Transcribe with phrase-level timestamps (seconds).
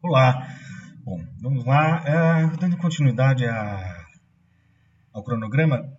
[0.00, 0.46] Olá.
[1.04, 2.04] Bom, vamos lá.
[2.06, 4.06] É, dando continuidade a,
[5.12, 5.92] ao cronograma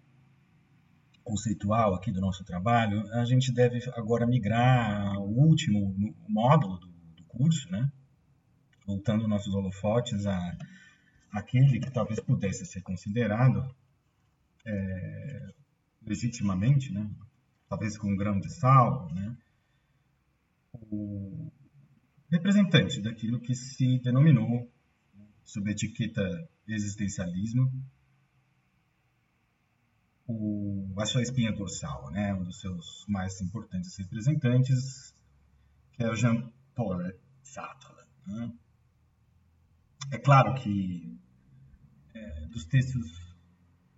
[1.21, 5.93] conceitual aqui do nosso trabalho, a gente deve agora migrar ao último
[6.29, 7.91] módulo do, do curso, né?
[8.87, 10.57] Voltando nossos holofotes a
[11.29, 13.69] aquele que talvez pudesse ser considerado
[14.65, 15.53] é,
[16.01, 17.05] legitimamente, né?
[17.67, 19.35] Talvez com um grão de sal, né?
[20.73, 21.51] O,
[22.31, 24.71] representante daquilo que se denominou,
[25.43, 26.21] sob a etiqueta
[26.67, 27.71] existencialismo,
[30.27, 32.33] o, a sua espinha dorsal, né?
[32.35, 35.15] um dos seus mais importantes representantes,
[35.93, 37.95] que é o Jean-Paul Sartre.
[38.27, 38.53] Né?
[40.11, 41.19] É claro que
[42.13, 43.35] é, dos textos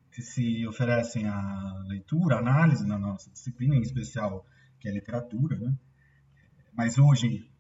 [0.10, 4.46] que se oferecem à leitura, à análise na nossa disciplina, em especial
[4.80, 5.78] que é literatura, né?
[6.74, 7.51] mas hoje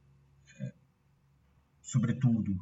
[1.92, 2.56] sobretudo,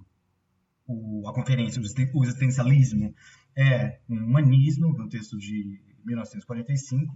[0.87, 1.79] o, a conferência,
[2.13, 3.13] o existencialismo
[3.55, 7.13] é um humanismo, um texto de 1945,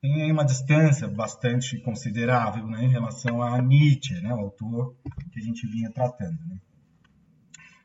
[0.00, 4.96] tem uma distância bastante considerável né, em relação a Nietzsche, né, o autor
[5.32, 6.38] que a gente vinha tratando.
[6.44, 6.60] Né.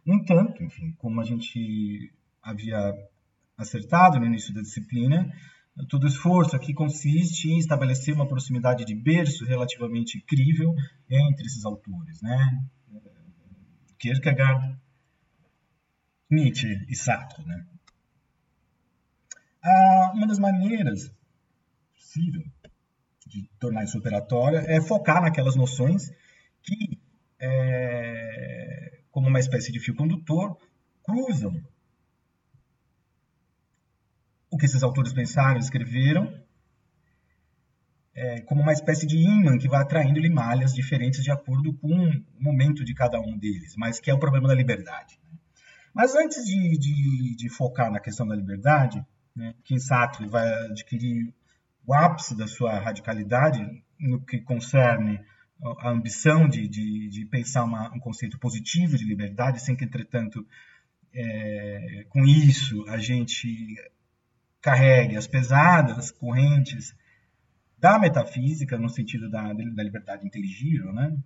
[0.03, 2.93] No entanto, enfim, como a gente havia
[3.55, 5.31] acertado no início da disciplina,
[5.87, 10.73] todo esforço aqui consiste em estabelecer uma proximidade de berço relativamente crível
[11.09, 12.63] entre esses autores, né?
[13.99, 14.79] Kierkegaard,
[16.29, 17.45] Nietzsche e Sartre.
[17.45, 17.65] Né?
[19.61, 21.11] Ah, uma das maneiras
[21.93, 22.43] possível
[23.27, 26.09] de tornar isso operatória é focar naquelas noções
[26.63, 26.99] que,
[27.39, 30.57] é, como uma espécie de fio condutor,
[31.03, 31.61] cruzam
[34.49, 36.38] o que esses autores pensaram e escreveram
[38.19, 42.23] é, como uma espécie de imã que vai atraindo limalhas diferentes de acordo com o
[42.37, 45.17] momento de cada um deles, mas que é o problema da liberdade.
[45.23, 45.39] Né?
[45.93, 49.01] Mas antes de, de, de, focar na questão da liberdade,
[49.33, 51.33] né, Kim Sartre vai adquirir
[51.87, 53.65] o ápice da sua radicalidade
[53.97, 55.21] no que concerne
[55.79, 60.45] a ambição de, de, de pensar uma, um conceito positivo de liberdade, sem que, entretanto,
[61.13, 63.75] é, com isso a gente
[64.61, 66.93] carregue as pesadas correntes
[67.79, 71.17] da metafísica, no sentido da, da liberdade inteligível, né?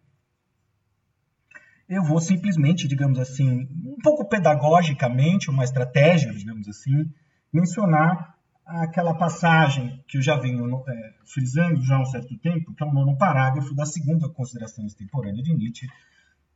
[1.87, 7.11] eu vou simplesmente, digamos assim, um pouco pedagogicamente, uma estratégia, digamos assim,
[7.51, 12.83] mencionar aquela passagem que eu já venho é, frisando já há um certo tempo, que
[12.83, 15.87] é o nono parágrafo da segunda consideração extemporânea de Nietzsche,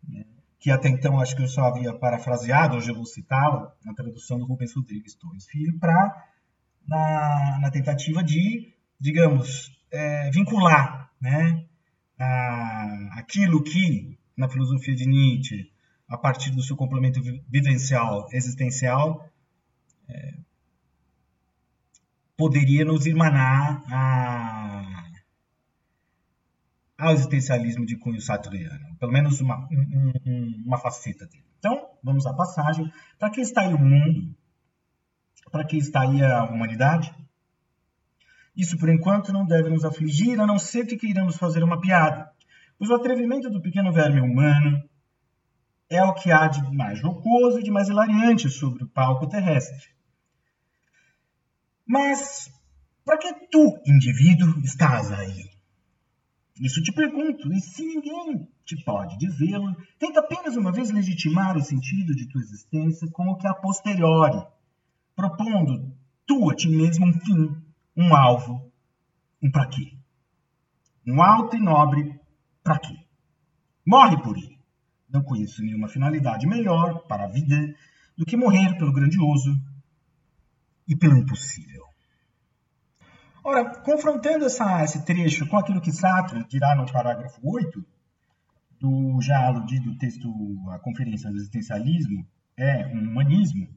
[0.08, 0.26] né,
[0.60, 4.40] que até então acho que eu só havia parafraseado, hoje eu vou citá-la, na tradução
[4.40, 6.26] do Rubens Rodrigues Torres Filho, para,
[6.88, 11.66] na, na tentativa de, digamos, é, vincular né,
[12.20, 15.72] a, aquilo que, na filosofia de Nietzsche,
[16.08, 17.20] a partir do seu complemento
[17.50, 19.28] vivencial, existencial,
[20.08, 20.36] é,
[22.38, 25.04] poderia nos irmanar a,
[26.98, 31.44] ao existencialismo de cunho sartreano, pelo menos uma, um, uma faceta dele.
[31.58, 32.92] Então, vamos à passagem.
[33.18, 34.36] Para que está aí o mundo?
[35.52, 37.14] Para que está aí a humanidade?
[38.58, 42.32] Isso, por enquanto, não deve nos afligir, a não ser que queiramos fazer uma piada,
[42.76, 44.84] pois o atrevimento do pequeno verme humano
[45.88, 49.90] é o que há de mais jocoso e de mais hilariante sobre o palco terrestre.
[51.86, 52.52] Mas,
[53.06, 55.52] para que tu, indivíduo, estás aí?
[56.60, 61.62] Isso te pergunto, e se ninguém te pode dizê-lo, tenta apenas uma vez legitimar o
[61.62, 64.44] sentido de tua existência com o que a posteriori,
[65.16, 65.96] propondo
[66.26, 67.67] tu a ti mesmo um fim
[67.98, 68.72] um alvo,
[69.42, 69.98] um para quê?
[71.06, 72.20] Um alto e nobre
[72.64, 72.96] para quê?
[73.86, 74.60] Morre por ele.
[75.10, 77.56] Não conheço nenhuma finalidade melhor para a vida
[78.16, 79.56] do que morrer pelo grandioso
[80.88, 81.86] e pelo impossível.
[83.44, 87.84] Ora, confrontando essa, esse trecho com aquilo que Sartre dirá no parágrafo 8
[88.80, 90.30] do já aludido texto
[90.70, 93.68] A Conferência do Existencialismo, é um humanismo,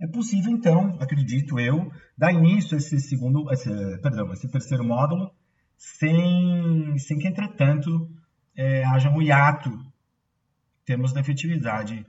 [0.00, 3.68] é possível, então, acredito eu, dar início a esse segundo, esse,
[3.98, 5.30] perdão, esse terceiro módulo,
[5.76, 8.10] sem, sem que, entretanto,
[8.56, 12.06] é, haja um hiato em termos da efetividade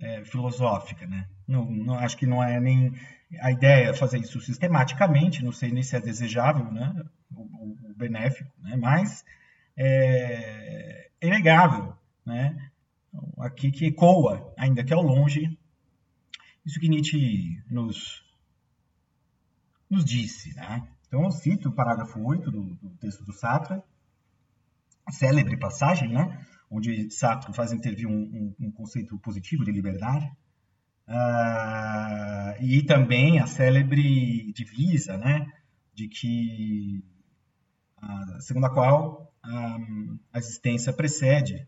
[0.00, 1.06] é, filosófica.
[1.06, 1.28] Né?
[1.46, 2.94] Não, não, acho que não é nem
[3.40, 7.04] a ideia fazer isso sistematicamente, não sei nem se é desejável, né?
[7.34, 8.76] o, o, o benéfico, né?
[8.76, 9.24] mas
[9.76, 11.94] é, é inegável,
[12.24, 12.70] né?
[13.38, 15.57] aqui que ecoa, ainda que ao longe,
[16.68, 18.22] isso que Nietzsche nos,
[19.88, 20.54] nos disse.
[20.54, 20.86] Né?
[21.06, 23.80] Então, eu cito o parágrafo 8 do, do texto do Sartre,
[25.10, 26.46] célebre passagem, né?
[26.70, 30.30] onde Sartre faz intervir um, um, um conceito positivo de liberdade.
[31.08, 35.50] Uh, e também a célebre divisa, né,
[35.94, 37.02] de que,
[38.02, 41.66] uh, segundo a qual uh, a existência precede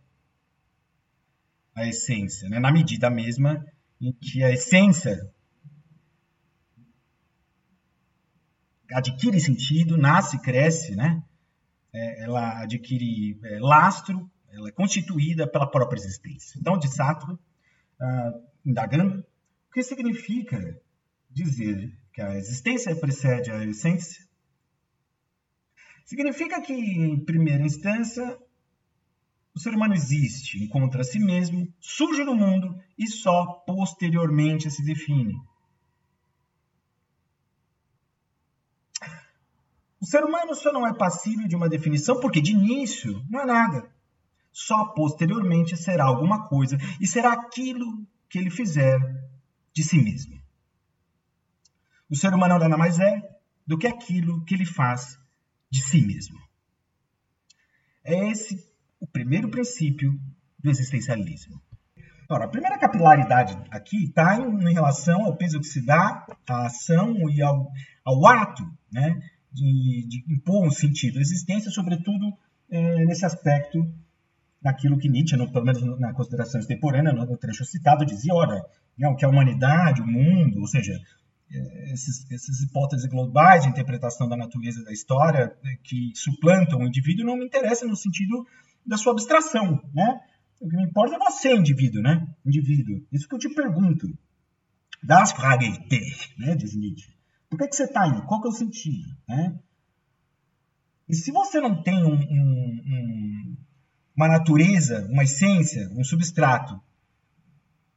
[1.75, 3.65] a essência, né, na medida mesma
[4.01, 5.31] em que a essência
[8.93, 11.23] adquire sentido, nasce, cresce, né,
[11.93, 16.59] é, ela adquire é, lastro, ela é constituída pela própria existência.
[16.59, 17.39] Então, de Sartre,
[18.65, 19.21] indagando,
[19.69, 20.81] o que significa
[21.29, 24.27] dizer que a existência precede a essência?
[26.05, 28.37] Significa que, em primeira instância,
[29.61, 34.83] o ser humano existe, encontra a si mesmo, surge no mundo e só posteriormente se
[34.83, 35.39] define.
[40.01, 43.45] O ser humano só não é passível de uma definição porque, de início, não é
[43.45, 43.95] nada.
[44.51, 48.99] Só posteriormente será alguma coisa e será aquilo que ele fizer
[49.75, 50.41] de si mesmo.
[52.09, 55.19] O ser humano nada mais é do que aquilo que ele faz
[55.71, 56.41] de si mesmo.
[58.03, 58.70] É esse
[59.01, 60.13] o primeiro princípio
[60.63, 61.61] do existencialismo.
[62.29, 66.67] Ora, a primeira capilaridade aqui está em, em, relação ao peso que se dá à
[66.67, 67.73] ação e ao,
[68.05, 68.63] ao ato
[68.93, 69.21] né,
[69.53, 72.33] de, de, impor um sentido à existência, sobretudo
[72.71, 73.85] é, nesse aspecto
[74.63, 78.65] daquilo que Nietzsche, no, pelo menos na consideração extemporânea, no, no trecho citado, dizia, ora,
[78.97, 80.93] não, que a humanidade, o mundo, ou seja,
[81.53, 86.87] é, esses, essas hipóteses globais de interpretação da natureza da história é, que suplantam o
[86.87, 88.47] indivíduo não me interessam no sentido
[88.91, 90.21] da sua abstração, né?
[90.61, 92.27] O que me importa é você, indivíduo, né?
[92.45, 93.07] Indivíduo.
[93.13, 94.09] Isso que eu te pergunto.
[95.01, 95.71] Das Frage
[96.37, 96.57] né?
[96.57, 97.15] Diz Nietzsche.
[97.49, 98.21] Por que, que você está aí?
[98.27, 99.57] Qual que é o sentido, né?
[101.09, 103.57] E se você não tem um, um, um,
[104.17, 106.81] uma natureza, uma essência, um substrato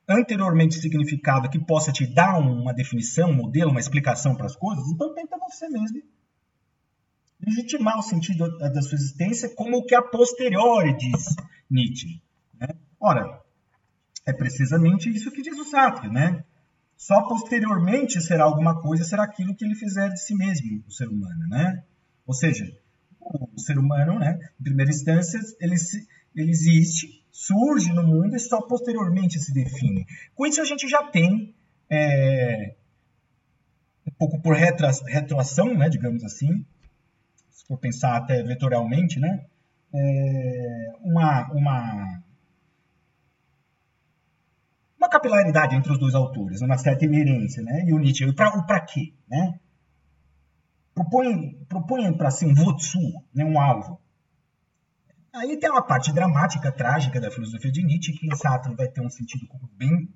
[0.08, 4.88] anteriormente significado que possa te dar uma definição, um modelo, uma explicação para as coisas,
[4.90, 6.04] então tenta você mesmo
[7.46, 11.26] legitimar o sentido da sua existência como o que a posteriori diz
[11.70, 12.22] Nietzsche.
[12.60, 12.68] Né?
[13.00, 13.42] Ora,
[14.26, 16.44] é precisamente isso que diz o Sartre, né?
[16.96, 21.10] Só posteriormente será alguma coisa, será aquilo que ele fizer de si mesmo, o ser
[21.10, 21.84] humano, né?
[22.26, 22.66] Ou seja,
[23.20, 28.40] o ser humano, né, em primeira instância, ele, se, ele existe surge no mundo e
[28.40, 30.06] só posteriormente se define.
[30.36, 31.54] Com isso a gente já tem
[31.90, 32.76] é,
[34.08, 36.64] um pouco por retro, retroação, né, digamos assim,
[37.74, 39.46] for pensar até vetorialmente, né,
[39.94, 42.24] é, uma, uma,
[44.98, 48.80] uma capilaridade entre os dois autores, uma certa inerência, né, e o Nietzsche, o para
[48.82, 49.60] quê, né?
[50.94, 53.00] Propõe, propõe para si um votsu,
[53.34, 54.00] né, um alvo,
[55.34, 59.02] Aí tem uma parte dramática, trágica da filosofia de Nietzsche, que em Sartre vai ter
[59.02, 60.08] um sentido bem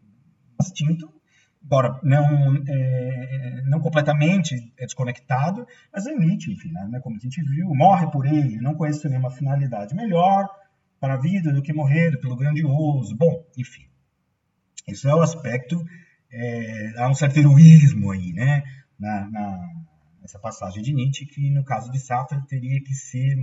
[0.59, 1.11] distinto,
[1.63, 7.67] embora não, é, não completamente desconectado, mas é Nietzsche, enfim, né, como a gente viu,
[7.73, 10.47] morre por ele, não conhece nenhuma finalidade melhor
[10.99, 13.15] para a vida do que morrer pelo grandioso.
[13.15, 13.85] Bom, enfim,
[14.87, 15.83] isso é o aspecto,
[16.31, 18.63] é, há um certo heroísmo aí, né,
[18.99, 19.73] na, na,
[20.21, 23.35] nessa passagem de Nietzsche, que no caso de Sartre teria que ser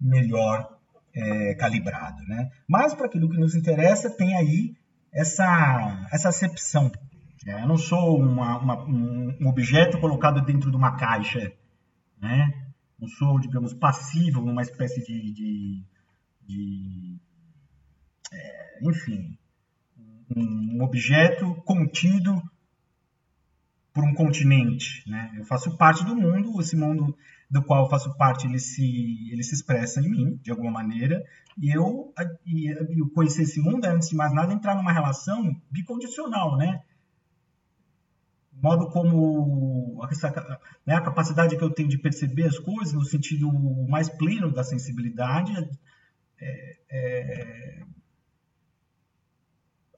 [0.00, 0.78] melhor
[1.14, 2.22] é, calibrado.
[2.24, 2.50] Né?
[2.68, 4.74] Mas para aquilo que nos interessa, tem aí
[5.12, 6.90] essa, essa acepção.
[7.46, 11.52] É, eu não sou uma, uma, um objeto colocado dentro de uma caixa.
[12.20, 12.72] Né?
[12.98, 15.32] Não sou, digamos, passivo numa espécie de.
[15.32, 15.84] de,
[16.46, 17.16] de
[18.32, 19.38] é, enfim,
[20.36, 22.40] um objeto contido
[23.92, 25.08] por um continente.
[25.08, 25.32] Né?
[25.36, 27.16] Eu faço parte do mundo, esse mundo
[27.50, 31.24] do qual eu faço parte, ele se, ele se expressa em mim, de alguma maneira,
[31.58, 32.14] e eu,
[32.46, 36.82] e, e conhecer esse mundo é, antes de mais nada, entrar numa relação bicondicional, né?
[38.62, 43.50] Modo como essa, né, a capacidade que eu tenho de perceber as coisas no sentido
[43.88, 45.52] mais pleno da sensibilidade
[46.40, 47.82] é, é,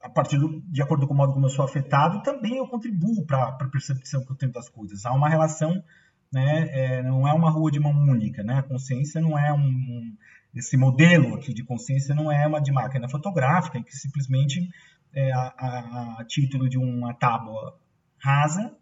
[0.01, 3.25] a partir do, de acordo com o modo como eu sou afetado, também eu contribuo
[3.25, 5.05] para a percepção que eu tenho das coisas.
[5.05, 5.81] Há uma relação
[6.33, 8.55] né, é, não é uma rua de mão única, né?
[8.55, 10.17] A consciência não é um,
[10.53, 14.67] esse modelo aqui de consciência não é uma de máquina fotográfica que simplesmente
[15.13, 17.77] é, a, a, a, título de uma tábua
[18.23, 18.75] rasa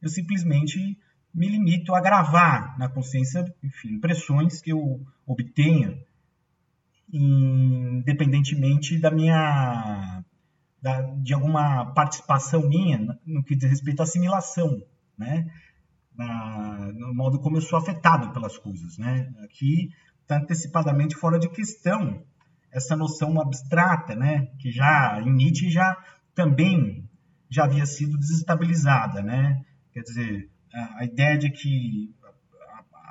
[0.00, 0.98] eu simplesmente
[1.34, 6.00] me limito a gravar na consciência enfim, impressões que eu obtenho
[7.12, 10.24] independentemente da minha
[10.80, 14.82] da, de alguma participação minha no que diz respeito à assimilação,
[15.18, 15.50] né?
[16.16, 19.32] na, no modo como eu sou afetado pelas coisas, né?
[19.42, 19.90] Aqui
[20.22, 22.22] está antecipadamente fora de questão
[22.72, 25.96] essa noção abstrata, né, que já em Nietzsche já
[26.34, 27.05] também
[27.48, 29.64] já havia sido desestabilizada, né?
[29.92, 32.14] Quer dizer, a, ideia de que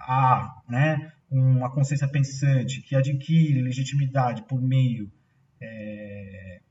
[0.08, 5.12] há, né, uma consciência pensante que adquire legitimidade por meio,
[5.60, 6.62] é,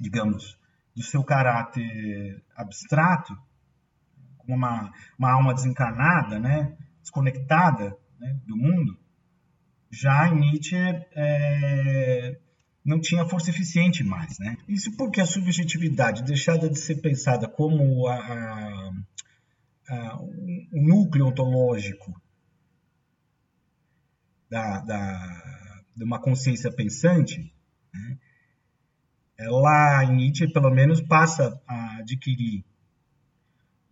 [0.00, 0.58] digamos,
[0.94, 3.36] do seu caráter abstrato,
[4.38, 8.96] como uma, uma alma desencarnada, né, desconectada né, do mundo,
[9.90, 12.38] já Nietzsche é,
[12.86, 14.38] não tinha força eficiente mais.
[14.38, 14.56] Né?
[14.68, 18.92] Isso porque a subjetividade, deixada de ser pensada como a, a,
[19.88, 22.18] a, o núcleo ontológico
[24.48, 27.52] da, da, de uma consciência pensante,
[27.92, 28.18] né?
[29.36, 32.64] ela, em Nietzsche, pelo menos, passa a adquirir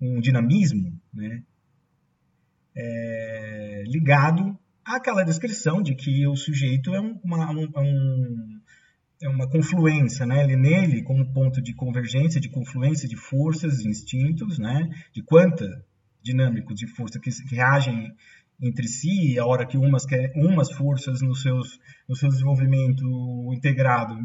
[0.00, 1.42] um dinamismo né?
[2.76, 8.53] É, ligado àquela descrição de que o sujeito é uma, um, um,
[9.24, 10.44] é uma confluência, né?
[10.44, 14.90] Ele nele como ponto de convergência, de confluência de forças, de instintos, né?
[15.12, 15.84] De quanta
[16.22, 18.14] dinâmico de força que, que reagem
[18.60, 23.04] entre si, a hora que umas, quer, umas forças no, seus, no seu desenvolvimento
[23.52, 24.16] integrado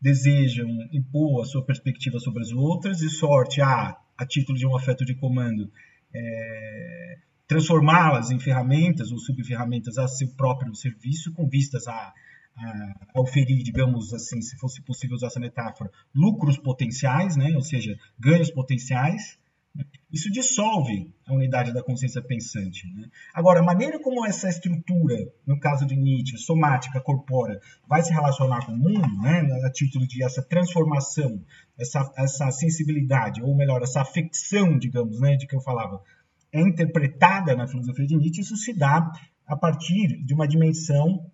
[0.00, 4.76] desejam impor a sua perspectiva sobre as outras, e sorte, a, a título de um
[4.76, 5.70] afeto de comando,
[6.14, 12.12] é, transformá-las em ferramentas ou subferramentas a seu próprio serviço, com vistas a,
[12.58, 17.54] a, a, oferir, digamos assim, se fosse possível usar essa metáfora, lucros potenciais, né?
[17.54, 19.38] ou seja, ganhos potenciais,
[20.10, 22.86] isso dissolve a unidade da consciência pensante.
[22.94, 23.08] Né?
[23.34, 28.64] Agora, a maneira como essa estrutura, no caso de Nietzsche, somática, corpórea, vai se relacionar
[28.64, 31.44] com o mundo, né, a título de essa transformação,
[31.78, 36.02] essa, essa sensibilidade, ou melhor, essa afecção, digamos, né, de que eu falava,
[36.50, 39.12] é interpretada na filosofia de Nietzsche, isso se dá
[39.46, 41.30] a partir de uma dimensão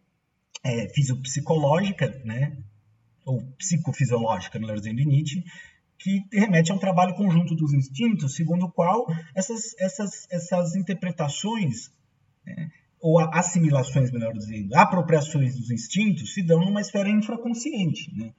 [0.65, 2.57] é, fisiopsicológica, né,
[3.25, 5.45] ou psicofisiológica, melhor dizendo, de Nietzsche,
[5.99, 11.91] que remete a um trabalho conjunto dos instintos, segundo o qual essas, essas, essas interpretações,
[12.45, 18.11] né, ou assimilações, melhor dizendo, apropriações dos instintos, se dão numa esfera infraconsciente.
[18.17, 18.33] Né?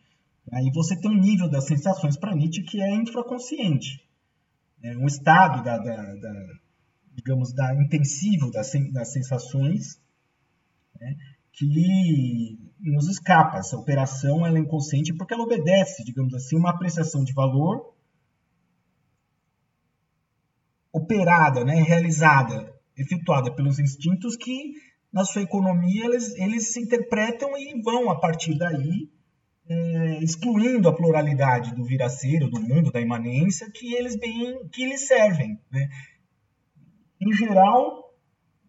[0.51, 4.03] Aí você tem um nível das sensações para Nietzsche que é infraconsciente.
[4.81, 6.59] É um estado da, da, da
[7.13, 9.99] digamos, da intensivo das, das sensações,
[10.99, 11.15] né?
[11.55, 13.57] Que nos escapa.
[13.57, 17.93] Essa operação ela é inconsciente porque ela obedece, digamos assim, uma apreciação de valor
[20.91, 24.73] operada, né, realizada, efetuada pelos instintos que,
[25.11, 29.09] na sua economia, eles, eles se interpretam e vão, a partir daí,
[29.67, 35.05] é, excluindo a pluralidade do viraceiro, do mundo, da imanência, que eles bem, que eles
[35.05, 35.59] servem.
[35.69, 35.89] Né?
[37.19, 38.04] Em geral,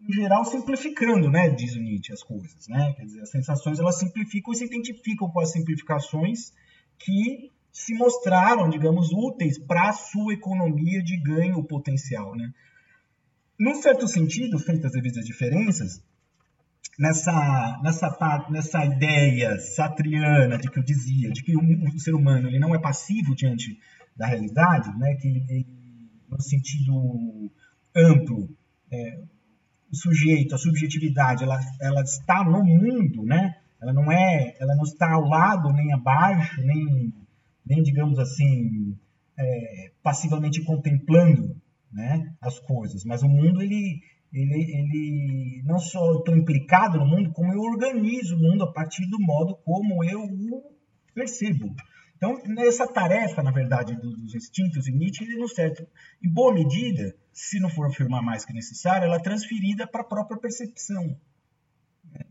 [0.08, 2.92] em geral, simplificando, né, diz o Nietzsche, as coisas, né?
[2.96, 6.52] Quer dizer, as sensações, elas simplificam e se identificam com as simplificações
[6.98, 12.52] que se mostraram, digamos, úteis para a sua economia de ganho potencial, né?
[13.58, 16.02] Num certo sentido, feitas as devidas diferenças,
[16.98, 22.48] nessa, nessa, nessa ideia satriana de que eu dizia, de que o, o ser humano
[22.48, 23.78] ele não é passivo diante
[24.16, 25.14] da realidade, né?
[25.16, 25.66] Que ele,
[26.28, 27.50] no sentido
[27.94, 28.48] amplo,
[28.90, 29.22] é,
[29.90, 33.56] o sujeito, a subjetividade, ela, ela está no mundo, né?
[33.80, 37.12] Ela não é, ela não está ao lado nem abaixo, nem,
[37.64, 38.96] nem digamos assim,
[39.38, 41.56] é, passivamente contemplando,
[41.92, 43.04] né, as coisas.
[43.04, 44.00] Mas o mundo ele,
[44.32, 49.06] ele, ele não só estou implicado no mundo, como eu organizo o mundo a partir
[49.08, 50.76] do modo como eu o
[51.14, 51.74] percebo.
[52.16, 55.86] Então, nessa tarefa, na verdade, dos instintos, e Nietzsche, ele não certo,
[56.22, 60.04] em boa medida, se não for afirmar mais que necessário, ela é transferida para a
[60.04, 61.20] própria percepção.
[62.10, 62.24] Né?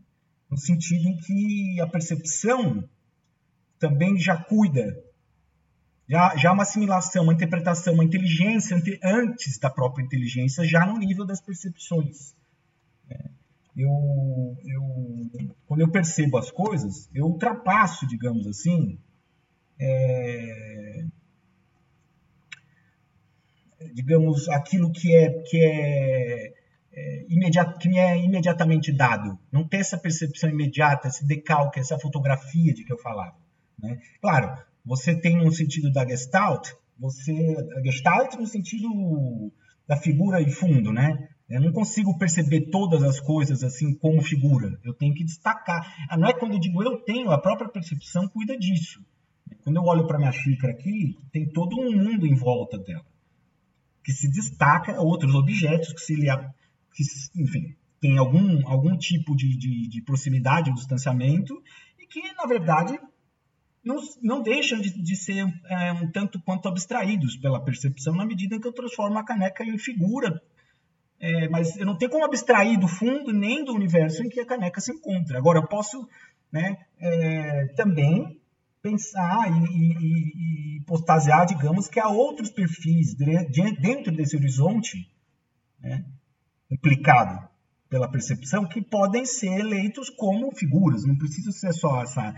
[0.50, 2.88] No sentido em que a percepção
[3.78, 5.00] também já cuida,
[6.08, 11.24] já, já uma assimilação, uma interpretação, uma inteligência antes da própria inteligência, já no nível
[11.24, 12.34] das percepções.
[13.08, 13.30] Né?
[13.76, 18.98] Eu, eu, quando eu percebo as coisas, eu ultrapasso, digamos assim,
[19.78, 21.04] é,
[23.92, 26.52] digamos, aquilo que é, que é,
[26.92, 29.38] é imediato, que me é imediatamente dado.
[29.50, 33.36] Não ter essa percepção imediata, esse decalque, essa fotografia de que eu falava.
[33.78, 33.98] Né?
[34.20, 37.32] Claro, você tem um sentido da Gestalt, você
[37.76, 39.52] a Gestalt no sentido
[39.86, 41.28] da figura e fundo, né?
[41.48, 44.80] Eu não consigo perceber todas as coisas assim como figura.
[44.84, 45.94] Eu tenho que destacar.
[46.10, 49.00] Ah, não é quando eu digo eu tenho, a própria percepção cuida disso.
[49.66, 53.04] Quando eu olho para minha xícara aqui, tem todo um mundo em volta dela,
[54.04, 56.28] que se destaca outros objetos que se lhe,
[56.94, 57.02] que,
[57.34, 61.60] enfim, tem algum, algum tipo de, de, de proximidade, um distanciamento,
[61.98, 62.96] e que, na verdade,
[63.82, 68.54] não, não deixam de, de ser é, um tanto quanto abstraídos pela percepção na medida
[68.54, 70.40] em que eu transformo a caneca em figura.
[71.18, 74.46] É, mas eu não tenho como abstrair do fundo nem do universo em que a
[74.46, 75.36] caneca se encontra.
[75.36, 76.08] Agora, eu posso
[76.52, 78.40] né, é, também
[78.86, 85.10] pensar e, e, e, postasear, digamos, que há outros perfis dentro desse horizonte
[85.80, 86.04] né,
[86.70, 87.48] implicado
[87.88, 92.34] pela percepção que podem ser eleitos como figuras, não precisa ser só essa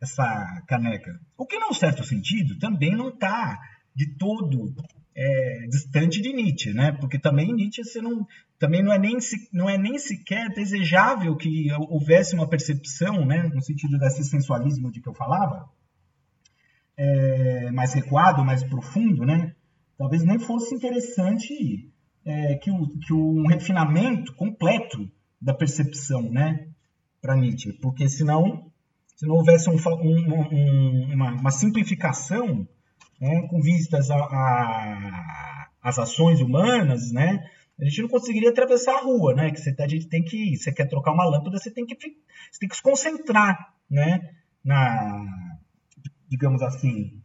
[0.00, 1.20] essa caneca.
[1.36, 3.58] O que, num certo sentido, também não está
[3.94, 4.72] de todo
[5.20, 6.92] é, distante de Nietzsche, né?
[6.92, 8.24] Porque também Nietzsche você não,
[8.56, 9.16] também não é, nem,
[9.52, 13.50] não é nem sequer desejável que houvesse uma percepção, né?
[13.52, 15.68] No sentido desse sensualismo de que eu falava,
[16.96, 19.56] é, mais recuado, mais profundo, né?
[19.96, 21.90] Talvez nem fosse interessante
[22.24, 25.10] é, que, o, que um refinamento completo
[25.42, 26.68] da percepção, né?
[27.20, 28.70] Para Nietzsche, porque senão
[29.16, 32.68] se não houvesse um, um, uma, uma, simplificação
[33.20, 34.08] né, com vistas
[35.82, 37.48] às ações humanas, né,
[37.80, 39.52] a gente não conseguiria atravessar a rua, né?
[39.52, 42.58] Que você, a gente tem que, você quer trocar uma lâmpada, você tem que, você
[42.58, 44.34] tem que se concentrar, né?
[44.64, 45.24] Na,
[46.28, 47.22] digamos assim,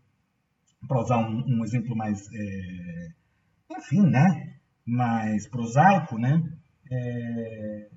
[0.88, 3.07] para usar um, um, exemplo mais, é,
[3.79, 4.53] enfim, né?
[4.85, 6.43] Mais prosaico, né?
[6.91, 7.89] É,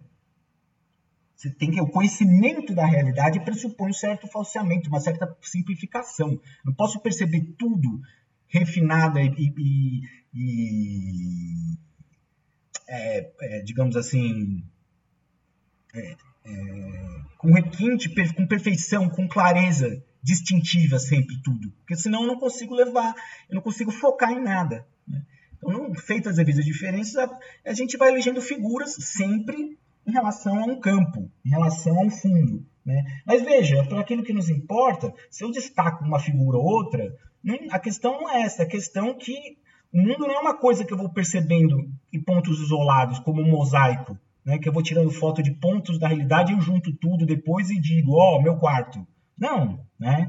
[1.37, 6.41] você tem que o conhecimento da realidade pressupõe um certo falseamento, uma certa simplificação.
[6.65, 8.01] Não posso perceber tudo
[8.49, 10.03] refinado e, e,
[10.35, 11.77] e
[12.89, 14.65] é, é, digamos assim,
[15.95, 22.39] é, é com requinte, com perfeição, com clareza distintiva sempre tudo, porque senão eu não
[22.39, 23.15] consigo levar,
[23.49, 24.87] eu não consigo focar em nada.
[25.07, 25.23] Né?
[25.57, 30.65] Então, feitas as devidas diferenças, a, a gente vai elegendo figuras sempre em relação a
[30.65, 32.65] um campo, em relação a um fundo.
[32.85, 33.03] Né?
[33.27, 37.13] Mas veja, para aquilo que nos importa, se eu destaco uma figura ou outra,
[37.71, 39.59] a questão não é essa, a questão é que
[39.93, 43.51] o mundo não é uma coisa que eu vou percebendo em pontos isolados, como um
[43.51, 44.59] mosaico, né?
[44.59, 48.13] que eu vou tirando foto de pontos da realidade eu junto tudo depois e digo,
[48.13, 49.05] ó, oh, meu quarto.
[49.37, 50.29] Não, né?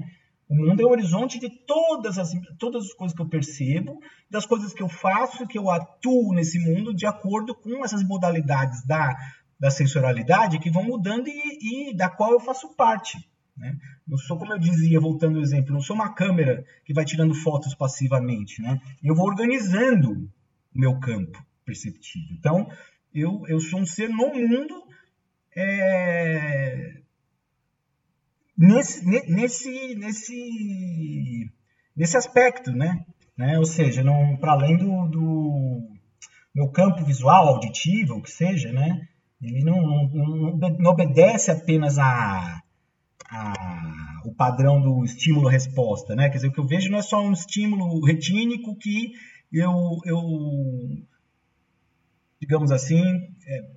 [0.49, 3.99] O mundo é o horizonte de todas as, todas as coisas que eu percebo,
[4.29, 8.85] das coisas que eu faço, que eu atuo nesse mundo de acordo com essas modalidades
[8.85, 9.13] da
[9.59, 13.17] da sensorialidade que vão mudando e, e da qual eu faço parte.
[13.55, 13.75] Né?
[14.07, 17.33] Não sou, como eu dizia, voltando ao exemplo, não sou uma câmera que vai tirando
[17.33, 18.61] fotos passivamente.
[18.61, 18.79] Né?
[19.03, 22.27] Eu vou organizando o meu campo perceptivo.
[22.33, 22.69] Então,
[23.13, 24.83] eu, eu sou um ser no mundo
[25.55, 27.01] é,
[28.55, 31.51] nesse, nesse, nesse,
[31.95, 33.03] nesse aspecto, né?
[33.35, 33.57] né?
[33.57, 34.03] Ou seja,
[34.39, 35.97] para além do, do
[36.53, 39.07] meu campo visual, auditivo, o que seja, né?
[39.41, 42.61] Ele não, não, não obedece apenas a,
[43.29, 46.29] a, o padrão do estímulo-resposta, né?
[46.29, 49.13] Quer dizer, o que eu vejo não é só um estímulo retínico que
[49.51, 50.21] eu, eu
[52.41, 53.01] digamos assim,
[53.47, 53.69] é,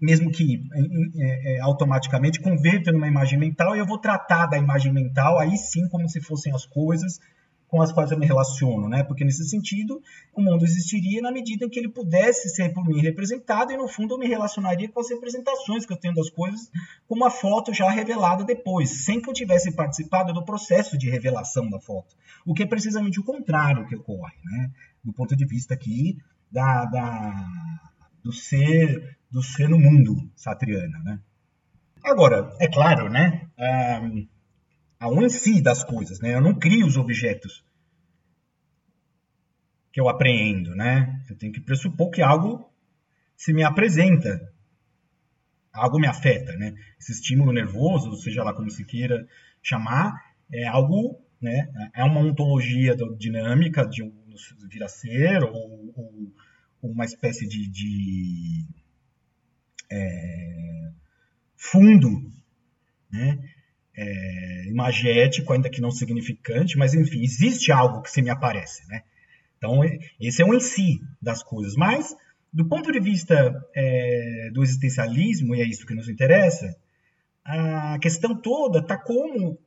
[0.00, 0.62] mesmo que
[1.18, 5.56] é, é, automaticamente converta numa imagem mental, e eu vou tratar da imagem mental aí
[5.56, 7.18] sim como se fossem as coisas
[7.68, 9.02] com as quais eu me relaciono, né?
[9.02, 10.00] Porque nesse sentido,
[10.34, 13.88] o mundo existiria na medida em que ele pudesse ser por mim representado e no
[13.88, 16.70] fundo eu me relacionaria com as representações que eu tenho das coisas,
[17.08, 21.68] com uma foto já revelada depois, sem que eu tivesse participado do processo de revelação
[21.68, 22.14] da foto.
[22.44, 24.70] O que é precisamente o contrário que ocorre, né?
[25.04, 26.16] Do ponto de vista aqui
[26.50, 27.46] da, da
[28.22, 31.20] do ser do ser no mundo satriana, né?
[32.02, 33.48] Agora, é claro, né?
[33.58, 34.26] Um,
[34.98, 36.34] a um em si das coisas, né?
[36.34, 37.64] Eu não crio os objetos
[39.92, 41.22] que eu apreendo, né?
[41.28, 42.70] Eu tenho que pressupor que algo
[43.36, 44.52] se me apresenta,
[45.72, 46.74] algo me afeta, né?
[46.98, 49.26] Esse estímulo nervoso, seja lá como se queira
[49.62, 50.14] chamar,
[50.52, 51.68] é algo, né?
[51.94, 54.26] É uma ontologia dinâmica de um
[54.68, 56.32] vir a ser ou, ou,
[56.82, 58.66] uma espécie de, de
[59.90, 60.90] é,
[61.56, 62.30] fundo,
[63.10, 63.38] né?
[63.96, 69.02] É, imagético, ainda que não significante, mas enfim, existe algo que se me aparece, né?
[69.56, 69.80] Então,
[70.20, 71.74] esse é o em si das coisas.
[71.76, 72.14] Mas,
[72.52, 76.76] do ponto de vista é, do existencialismo, e é isso que nos interessa,
[77.44, 79.58] a questão toda está como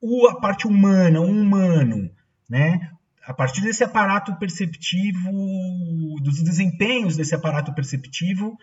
[0.00, 2.10] o, a parte humana, o humano,
[2.48, 2.90] né?
[3.24, 5.30] A partir desse aparato perceptivo,
[6.20, 8.58] dos desempenhos desse aparato perceptivo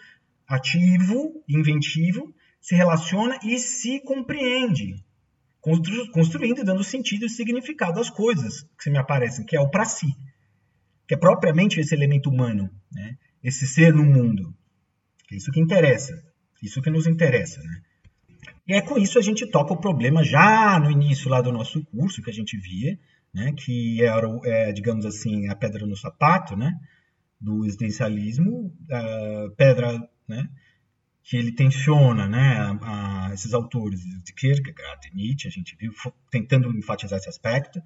[0.50, 5.04] ativo, inventivo, se relaciona e se compreende,
[6.14, 9.70] construindo e dando sentido e significado às coisas que se me aparecem, que é o
[9.70, 10.16] para si,
[11.08, 13.18] que é propriamente esse elemento humano, né?
[13.44, 14.54] esse ser no mundo.
[15.32, 16.24] É isso que interessa,
[16.62, 17.62] isso que nos interessa.
[17.62, 17.82] Né?
[18.68, 21.84] E é com isso a gente toca o problema já no início lá do nosso
[21.86, 23.00] curso, que a gente via,
[23.34, 26.80] né, que era, é, digamos assim, a pedra no sapato, né,
[27.40, 30.48] do existencialismo, a pedra, né,
[31.30, 35.94] que ele tensiona, né, a, a, esses autores de Kierkegaard, de Nietzsche, a gente viu
[36.32, 37.80] tentando enfatizar esse aspecto,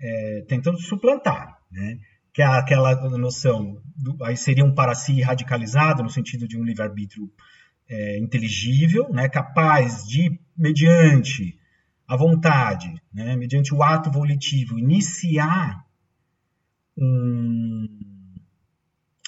[0.00, 1.98] é, tentando suplantar, né,
[2.32, 6.64] que é aquela noção, do, aí seria um para si radicalizado, no sentido de um
[6.64, 7.30] livre-arbítrio
[7.86, 11.58] é, inteligível, né, capaz de, mediante
[12.08, 15.84] a vontade, né, mediante o ato volitivo, iniciar
[16.96, 17.86] um,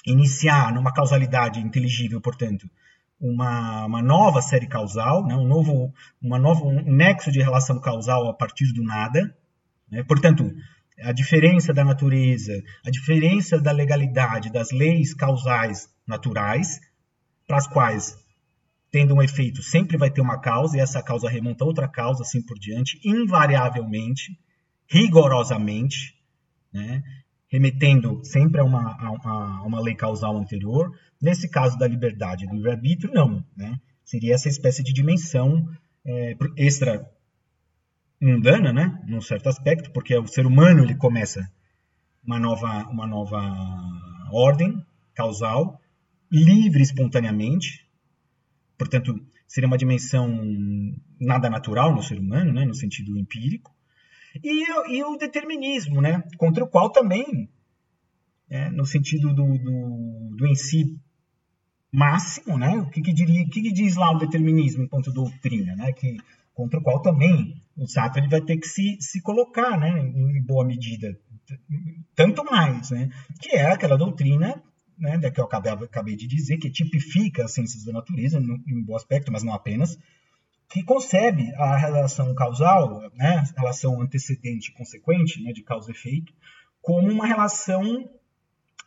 [0.07, 2.67] iniciar numa causalidade inteligível, portanto,
[3.23, 8.27] uma, uma nova série causal, né, um novo, uma nova, um nexo de relação causal
[8.27, 9.33] a partir do nada.
[9.89, 10.53] Né, portanto,
[10.99, 16.81] a diferença da natureza, a diferença da legalidade das leis causais naturais,
[17.47, 18.21] para as quais
[18.91, 22.21] tendo um efeito, sempre vai ter uma causa, e essa causa remonta a outra causa,
[22.21, 24.37] assim por diante, invariavelmente,
[24.87, 26.13] rigorosamente,
[26.71, 27.01] né?
[27.53, 30.91] Remetendo sempre a uma, a, uma, lei causal anterior.
[31.21, 33.45] Nesse caso da liberdade do livre-arbítrio, não.
[33.55, 33.79] Né?
[34.03, 35.69] Seria essa espécie de dimensão
[36.03, 37.07] é, extra
[38.19, 38.99] mundana, né?
[39.05, 41.47] num certo aspecto, porque o ser humano ele começa
[42.25, 43.39] uma nova, uma nova
[44.31, 45.79] ordem causal,
[46.31, 47.87] livre espontaneamente,
[48.79, 49.13] portanto,
[49.47, 50.27] seria uma dimensão
[51.19, 53.72] nada natural no ser humano, né, no sentido empírico,
[54.41, 57.49] e, e o determinismo, né, contra o qual também,
[58.49, 60.97] é, no sentido do, do, do, em si
[61.91, 65.91] máximo, né, o que, que, diria, que, que diz lá o determinismo enquanto doutrina, né,
[65.91, 66.17] que,
[66.53, 70.41] contra o qual também o Sartre ele vai ter que se, se colocar, né, em
[70.41, 71.17] boa medida,
[72.15, 74.61] tanto mais, né, que é aquela doutrina
[74.97, 78.83] né, que eu acabei, acabei de dizer, que tipifica as ciências da natureza, no, em
[78.83, 79.97] bom aspecto, mas não apenas,
[80.73, 86.33] que concebe a relação causal, né, relação antecedente e consequente, né, de causa e efeito,
[86.81, 88.09] como uma relação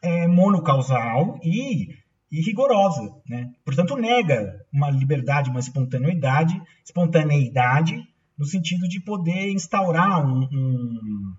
[0.03, 1.94] é, monocausal e,
[2.31, 3.14] e rigorosa.
[3.29, 3.53] Né?
[3.64, 7.96] Portanto, nega uma liberdade, uma espontaneidade, espontaneidade
[8.37, 11.35] no sentido de poder instaurar um, um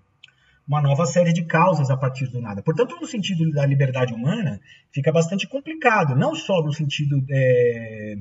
[0.66, 2.62] uma nova série de causas a partir do nada.
[2.62, 4.60] Portanto, no sentido da liberdade humana,
[4.92, 8.18] fica bastante complicado, não só no sentido, é,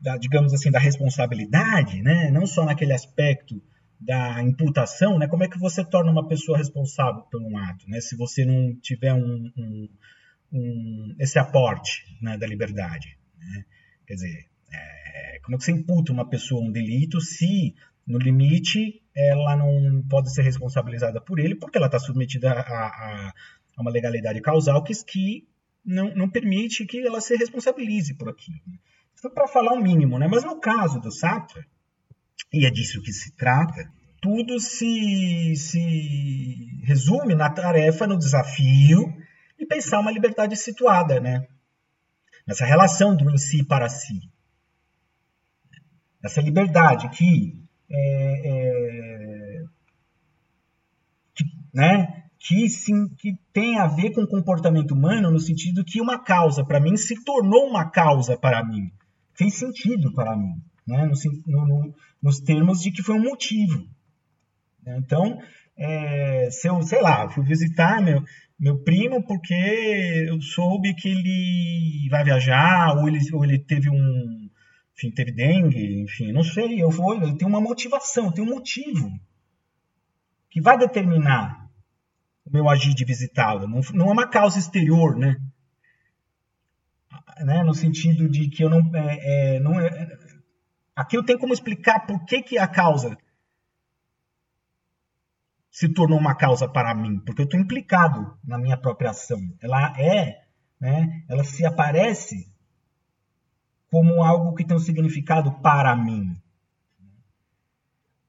[0.00, 2.30] da, digamos assim, da responsabilidade, né?
[2.30, 3.62] não só naquele aspecto
[4.00, 5.28] da imputação, né?
[5.28, 8.00] como é que você torna uma pessoa responsável por um ato, né?
[8.00, 9.88] se você não tiver um, um,
[10.52, 13.18] um esse aporte né, da liberdade.
[13.38, 13.64] Né?
[14.06, 17.74] Quer dizer, é, como é que você imputa uma pessoa um delito se
[18.06, 23.28] no limite, ela não pode ser responsabilizada por ele, porque ela está submetida a, a,
[23.28, 23.32] a,
[23.78, 25.46] uma legalidade causal que, que
[25.84, 28.58] não, não, permite que ela se responsabilize por aquilo.
[28.66, 28.80] Isso
[29.28, 30.28] para falar o mínimo, né?
[30.28, 31.66] Mas no caso do Sartre,
[32.52, 39.12] e é disso que se trata, tudo se, se resume na tarefa, no desafio
[39.58, 41.46] de pensar uma liberdade situada, né?
[42.46, 44.20] Nessa relação do em si para si.
[46.22, 49.64] Essa liberdade que é, é,
[51.34, 56.00] que, né, que, sim, que tem a ver com o comportamento humano no sentido que
[56.00, 58.90] uma causa para mim se tornou uma causa para mim,
[59.40, 61.06] fez sentido para mim, né,
[61.46, 63.88] no, no, nos termos de que foi um motivo.
[64.86, 65.38] Então,
[65.78, 68.22] é, se eu, sei lá, fui visitar meu,
[68.58, 69.54] meu primo porque
[70.28, 74.50] eu soube que ele vai viajar ou ele, ou ele teve um,
[74.94, 78.54] enfim, teve dengue, enfim, não sei, eu vou, eu tenho uma motivação, eu tenho um
[78.54, 79.10] motivo
[80.50, 81.66] que vai determinar
[82.44, 83.66] o meu agir de visitá-lo.
[83.66, 85.36] Não, não é uma causa exterior, né?
[87.38, 87.62] Né?
[87.62, 90.18] No sentido de que eu não, é, é, não é,
[90.94, 93.16] aqui eu tenho como explicar por que que a causa
[95.70, 99.40] se tornou uma causa para mim, porque eu estou implicado na minha própria ação.
[99.62, 100.42] Ela é,
[100.80, 101.24] né?
[101.28, 102.50] Ela se aparece
[103.90, 106.36] como algo que tem um significado para mim.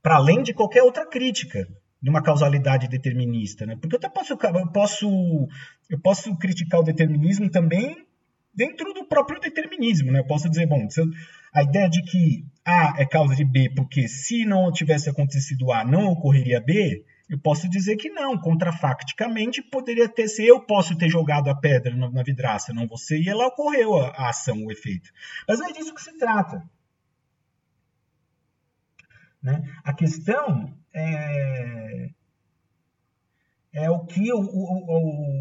[0.02, 1.68] Para além de qualquer outra crítica
[2.02, 3.66] de uma causalidade determinista.
[3.66, 3.76] Né?
[3.76, 5.48] Porque eu, posso, eu, posso,
[5.90, 8.08] eu posso criticar o determinismo também
[8.54, 10.12] dentro do próprio determinismo.
[10.12, 10.20] Né?
[10.20, 10.88] Eu posso dizer, bom,
[11.54, 15.84] a ideia de que A é causa de B, porque se não tivesse acontecido A,
[15.84, 21.10] não ocorreria B, eu posso dizer que não, contrafacticamente poderia ter se eu posso ter
[21.10, 25.10] jogado a pedra na vidraça, não você, e ela ocorreu a, a ação, o efeito.
[25.48, 26.62] Mas não é disso que se trata.
[29.42, 29.64] Né?
[29.84, 32.10] A questão é,
[33.74, 34.86] é o que o, o,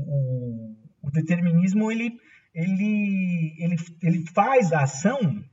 [0.09, 2.19] o, o determinismo ele,
[2.55, 5.45] ele, ele, ele faz a ação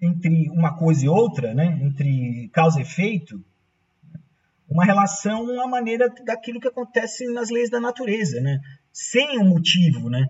[0.00, 1.78] entre uma coisa e outra, né?
[1.82, 3.44] entre causa e efeito,
[4.68, 8.60] uma relação, uma maneira daquilo que acontece nas leis da natureza, né?
[8.92, 10.08] sem um motivo.
[10.08, 10.26] Né?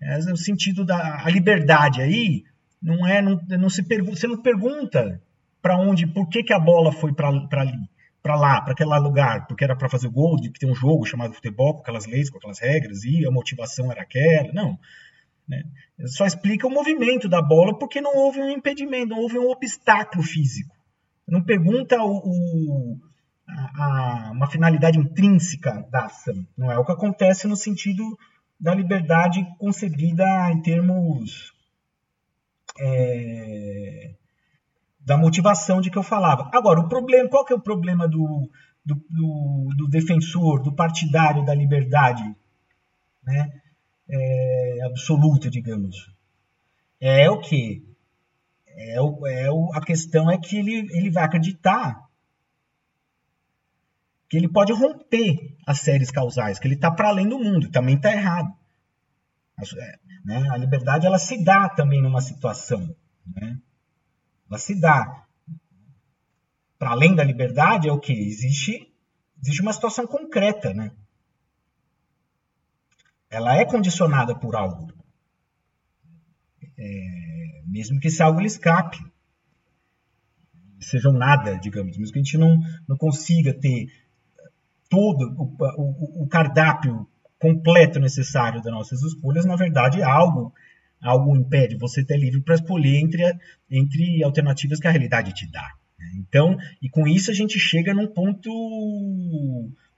[0.00, 2.44] É o sentido da a liberdade aí
[2.80, 5.20] não é não, não se você não pergunta
[5.60, 7.76] para onde, por que, que a bola foi para ali,
[8.22, 10.74] para lá, para aquele lugar, porque era para fazer o gol, de que tem um
[10.74, 14.78] jogo chamado futebol com aquelas leis, com aquelas regras e a motivação era aquela, não.
[15.48, 15.62] Né?
[16.06, 20.22] Só explica o movimento da bola porque não houve um impedimento, não houve um obstáculo
[20.22, 20.76] físico.
[21.26, 22.98] Não pergunta o, o
[23.48, 26.46] a, a, uma finalidade intrínseca da ação.
[26.56, 28.18] Não é o que acontece no sentido
[28.60, 31.52] da liberdade concebida em termos
[32.78, 34.14] é,
[35.08, 36.50] da motivação de que eu falava.
[36.52, 38.50] Agora, o problema, qual que é o problema do,
[38.84, 42.22] do, do, do defensor, do partidário da liberdade?
[43.24, 43.50] Né?
[44.08, 46.10] é, absoluta, digamos.
[47.00, 47.84] É o que?
[48.66, 52.08] É, o, é o, a questão é que ele, ele vai acreditar
[54.28, 57.96] que ele pode romper as séries causais, que ele está para além do mundo, também
[57.96, 58.52] está errado.
[59.56, 62.94] A, é, né, a liberdade ela se dá também numa situação.
[63.26, 63.58] Né?
[64.48, 65.26] Ela se dá.
[66.78, 68.12] Para além da liberdade é o que?
[68.12, 68.92] Existe,
[69.42, 70.92] existe uma situação concreta, né?
[73.30, 74.92] ela é condicionada por algo.
[76.76, 78.98] É, mesmo que esse algo lhe escape.
[80.80, 81.96] Seja um nada, digamos.
[81.98, 82.58] Mesmo que a gente não,
[82.88, 83.88] não consiga ter
[84.88, 87.06] todo o, o, o cardápio
[87.38, 90.52] completo necessário das nossas escolhas, na verdade, algo
[91.02, 93.22] algo impede você ter livre para escolher entre,
[93.70, 95.68] entre alternativas que a realidade te dá.
[95.98, 96.06] Né?
[96.16, 98.50] Então, e com isso a gente chega num ponto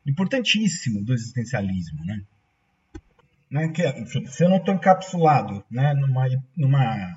[0.06, 2.22] importantíssimo do existencialismo, né?
[3.50, 7.16] né, que, enfim, se eu não estou encapsulado né, numa, numa,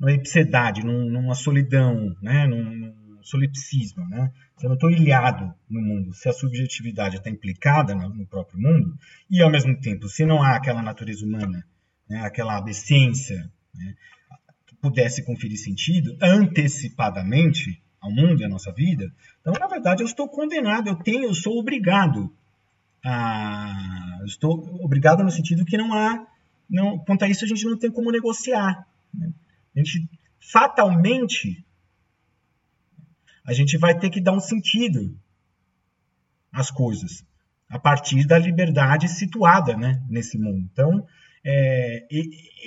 [0.00, 4.30] numa ipsedade, numa solidão, né, num, solipsismo, né?
[4.56, 8.96] Se eu não estou ilhado no mundo, se a subjetividade está implicada no próprio mundo,
[9.30, 11.66] e ao mesmo tempo, se não há aquela natureza humana,
[12.08, 13.94] né, aquela essência né,
[14.66, 20.06] que pudesse conferir sentido antecipadamente ao mundo e à nossa vida, então, na verdade, eu
[20.06, 22.32] estou condenado, eu tenho, eu sou obrigado
[23.04, 24.22] a.
[24.24, 26.26] Estou obrigado no sentido que não há.
[26.68, 28.86] Não, quanto a isso, a gente não tem como negociar.
[29.12, 29.30] Né?
[29.76, 30.08] A gente,
[30.40, 31.62] fatalmente,
[33.44, 35.16] a gente vai ter que dar um sentido
[36.52, 37.24] às coisas
[37.68, 40.68] a partir da liberdade situada né, nesse mundo.
[40.72, 41.06] Então,
[41.44, 42.06] é,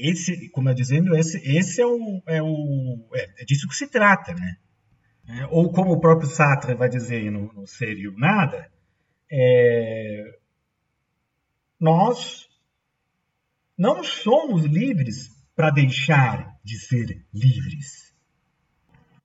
[0.01, 3.87] esse, como eu dizendo, esse, esse é o, é o é, é disso que se
[3.87, 4.57] trata, né?
[5.27, 8.71] É, ou como o próprio Sartre vai dizer no, no Ser e o Nada,
[9.29, 10.37] é,
[11.79, 12.47] nós
[13.77, 18.06] não somos livres para deixar de ser livres.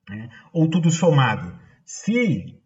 [0.08, 0.30] Né?
[0.52, 1.58] Ou tudo somado.
[1.84, 2.60] Se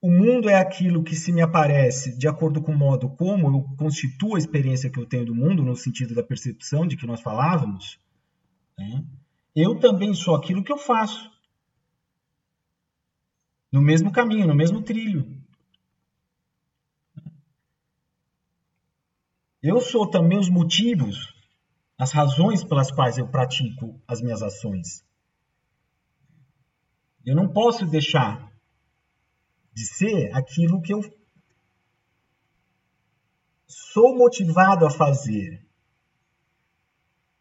[0.00, 3.76] o mundo é aquilo que se me aparece de acordo com o modo como eu
[3.76, 7.20] constituo a experiência que eu tenho do mundo, no sentido da percepção de que nós
[7.20, 7.98] falávamos,
[8.78, 9.04] né?
[9.56, 11.30] eu também sou aquilo que eu faço.
[13.72, 15.36] No mesmo caminho, no mesmo trilho.
[19.60, 21.34] Eu sou também os motivos,
[21.98, 25.04] as razões pelas quais eu pratico as minhas ações.
[27.28, 28.50] Eu não posso deixar
[29.74, 31.00] de ser aquilo que eu
[33.66, 35.62] sou motivado a fazer.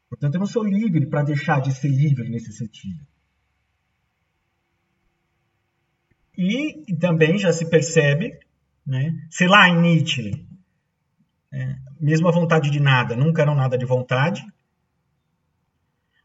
[0.10, 3.08] Portanto, eu não sou livre para deixar de ser livre nesse sentido.
[6.38, 8.38] E também já se percebe,
[8.86, 9.26] né?
[9.32, 10.46] sei lá, em Nietzsche,
[11.50, 14.46] é, mesmo a vontade de nada, nunca eram nada de vontade.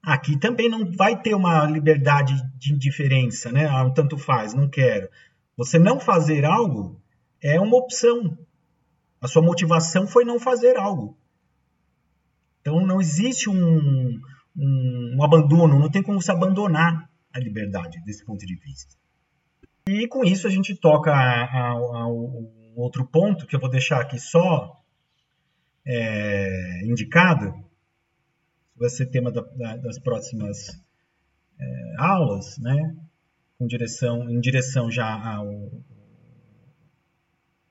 [0.05, 3.67] Aqui também não vai ter uma liberdade de indiferença, né?
[3.67, 5.09] Ah, um tanto faz, não quero.
[5.57, 7.01] Você não fazer algo
[7.41, 8.37] é uma opção.
[9.21, 11.17] A sua motivação foi não fazer algo.
[12.61, 14.21] Então não existe um,
[14.57, 18.97] um, um abandono, não tem como se abandonar a liberdade desse ponto de vista.
[19.89, 24.81] E com isso a gente toca ao outro ponto que eu vou deixar aqui só
[25.85, 27.53] é, indicado,
[28.83, 30.69] vai ser tema da, da, das próximas
[31.59, 32.97] é, aulas, né?
[33.57, 35.71] Com direção, em direção já ao,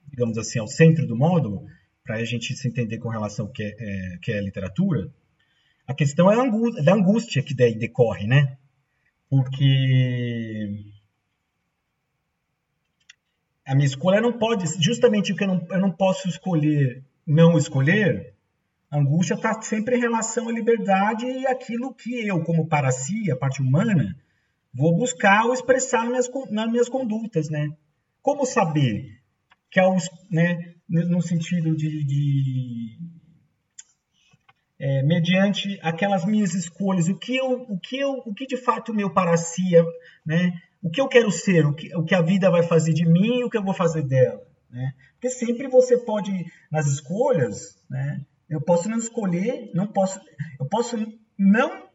[0.07, 1.65] digamos assim, ao centro do módulo,
[2.03, 5.13] para a gente se entender com relação ao que é, é, que é a literatura.
[5.85, 8.57] A questão é a angústia, da angústia que daí decorre, né?
[9.29, 10.93] Porque
[13.65, 18.33] a minha escolha não pode, justamente porque eu não, eu não posso escolher não escolher,
[18.91, 23.35] angústia está sempre em relação à liberdade e aquilo que eu, como para si, a
[23.35, 24.15] parte humana,
[24.73, 27.69] vou buscar ou expressar nas minhas, nas minhas condutas, né?
[28.21, 29.21] Como saber
[29.69, 29.83] que é
[30.29, 32.97] né, no sentido de, de
[34.77, 38.93] é, mediante aquelas minhas escolhas, o que eu, o que eu, o que de fato
[38.93, 39.71] meu para si,
[40.25, 40.51] né?
[40.83, 43.39] O que eu quero ser, o que, o que a vida vai fazer de mim
[43.39, 44.93] e o que eu vou fazer dela, né?
[45.13, 46.31] Porque sempre você pode
[46.69, 48.25] nas escolhas, né?
[48.51, 50.19] Eu posso não escolher, não posso,
[50.59, 50.97] eu posso
[51.37, 51.89] não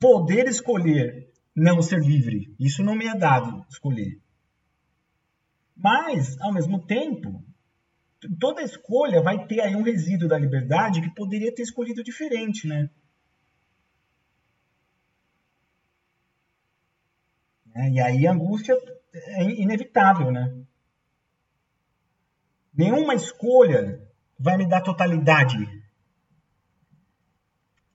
[0.00, 2.56] poder escolher não ser livre.
[2.58, 4.18] Isso não me é dado escolher.
[5.76, 7.44] Mas, ao mesmo tempo,
[8.40, 12.88] toda escolha vai ter aí um resíduo da liberdade que poderia ter escolhido diferente, né?
[17.74, 18.74] É, e aí a angústia
[19.12, 20.64] é inevitável, né?
[22.74, 24.02] Nenhuma escolha
[24.38, 25.56] vai me dar totalidade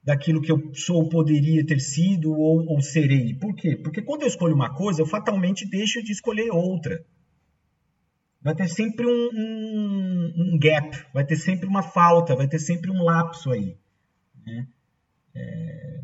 [0.02, 3.36] daquilo que eu sou, poderia ter sido ou, ou, serei.
[3.36, 3.76] Por quê?
[3.76, 7.06] Porque quando eu escolho uma coisa, eu fatalmente deixo de escolher outra.
[8.42, 12.90] Vai ter sempre um, um, um gap, vai ter sempre uma falta, vai ter sempre
[12.90, 13.78] um lapso aí.
[14.46, 14.68] Né?
[15.36, 16.00] É...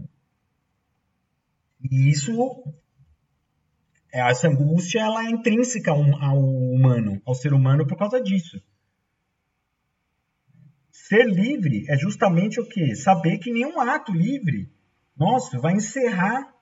[1.90, 2.32] E isso
[4.16, 8.62] essa angústia ela é intrínseca ao, ao humano, ao ser humano por causa disso.
[10.92, 12.96] Ser livre é justamente o quê?
[12.96, 14.72] Saber que nenhum ato livre
[15.16, 16.54] nosso vai encerrar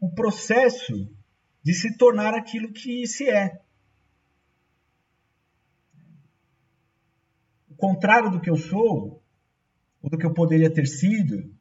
[0.00, 1.10] o processo
[1.62, 3.60] de se tornar aquilo que se é.
[7.68, 9.22] O contrário do que eu sou,
[10.00, 11.52] ou do que eu poderia ter sido,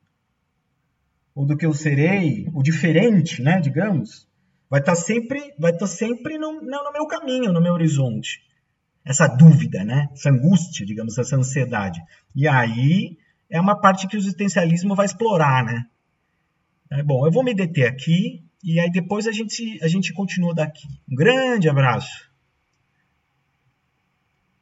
[1.38, 4.28] ou do que eu serei, o diferente, né, digamos,
[4.68, 8.42] vai estar tá sempre, vai estar tá sempre no, no meu caminho, no meu horizonte.
[9.06, 12.02] Essa dúvida, né, essa angústia, digamos, essa ansiedade.
[12.36, 13.20] E aí
[13.52, 15.86] é uma parte que o existencialismo vai explorar, né?
[16.92, 20.56] É, bom, eu vou me deter aqui e aí depois a gente, a gente continua
[20.56, 20.88] daqui.
[21.08, 22.27] Um grande abraço.